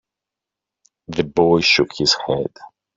[1.09, 2.49] The boy shook his head.